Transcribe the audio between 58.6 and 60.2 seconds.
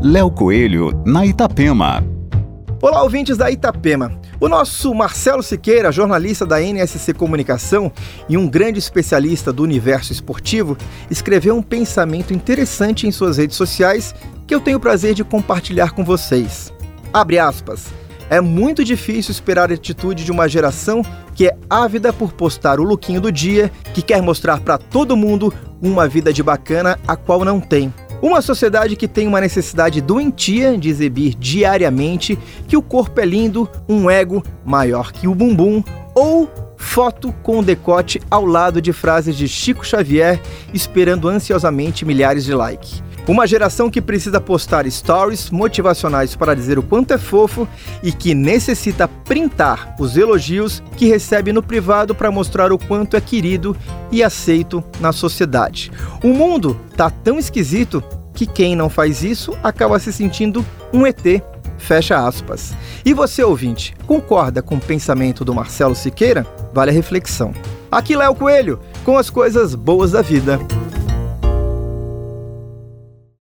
não faz isso acaba se